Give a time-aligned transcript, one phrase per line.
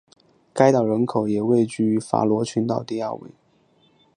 [0.51, 3.29] 该岛人口也位居法罗群岛第二位。